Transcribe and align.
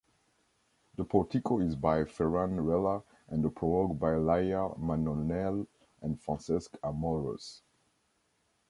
The 0.95 1.05
portico 1.05 1.59
is 1.59 1.75
by 1.75 2.05
Ferran 2.05 2.57
Rella 2.67 3.03
and 3.27 3.43
the 3.43 3.51
prologue 3.51 3.99
by 3.99 4.13
Laia 4.13 4.75
Manonelles 4.79 5.67
and 6.01 6.19
Francesc 6.19 6.71
Amorós. 6.79 7.61